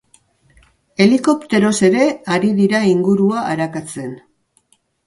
[1.05, 4.15] Helikopteroz ere ari dira ingurua arakatzen.